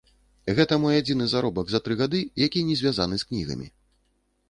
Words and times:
Гэта 0.59 0.73
мой 0.85 0.97
адзіны 1.01 1.27
заробак 1.35 1.69
за 1.73 1.83
тры 1.89 1.99
гады, 2.01 2.25
які 2.47 2.67
не 2.73 2.81
звязаны 2.83 3.15
з 3.25 3.33
кнігамі. 3.33 3.73